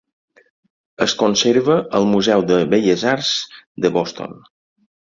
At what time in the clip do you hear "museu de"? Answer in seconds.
2.15-2.59